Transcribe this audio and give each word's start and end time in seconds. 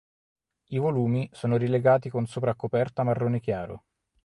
I 0.69 0.79
volumi 0.79 1.29
sono 1.31 1.57
rilegati 1.57 2.09
con 2.09 2.25
sopraccoperta 2.25 3.03
marrone 3.03 3.39
chiaro. 3.39 3.83